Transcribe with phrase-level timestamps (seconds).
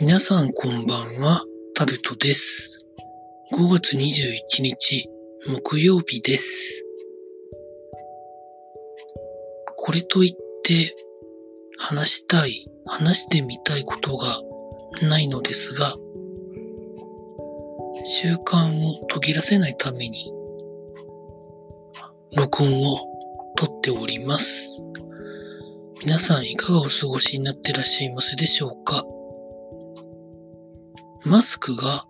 [0.00, 1.44] 皆さんこんばんは、
[1.76, 2.84] タルトです。
[3.52, 5.08] 5月21日、
[5.46, 6.84] 木曜日です。
[9.76, 10.32] これといっ
[10.64, 10.96] て、
[11.78, 14.40] 話したい、話してみたいことが
[15.02, 15.94] ないのですが、
[18.04, 20.32] 習慣を途切らせないために、
[22.36, 22.96] 録音を
[23.56, 24.80] 撮っております。
[26.04, 29.04] 皆さんいかがお過ごしになってらっしゃいますでしょうか？
[31.26, 32.06] マスクが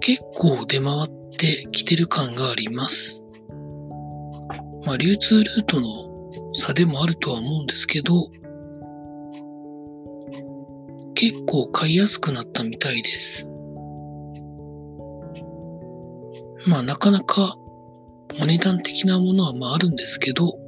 [0.00, 1.08] 結構出回っ
[1.38, 3.22] てきてる感があります。
[4.84, 5.88] まあ流通ルートの
[6.54, 8.28] 差でもあるとは思うんですけど、
[11.14, 13.48] 結構買いやすくなったみたいです。
[16.66, 17.54] まあなかなか
[18.40, 20.58] お値段的なものはまああるんですけど、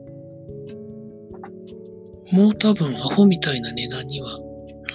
[2.30, 4.38] もう多分アホみたいな値段には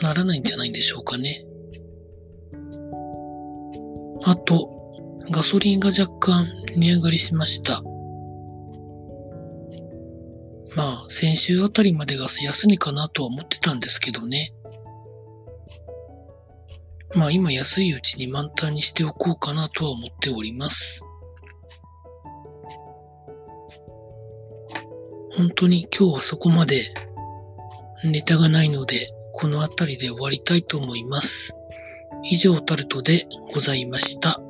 [0.02, 1.44] ならないんじゃないんでしょうかね。
[4.30, 4.70] あと、
[5.32, 7.82] ガソリンが若干値上がりしました。
[10.76, 14.54] まあ、先週あたりまでが安値かなとは思ってたんですけどね。
[17.16, 21.04] まあ今安いうちに満タンにしておこうかなとは思っております。
[25.36, 26.94] 本当に今日はそこまで
[28.04, 31.56] ネタがないので、この辺りで終わりたいと思います。
[32.24, 34.42] 以上タルトでございました。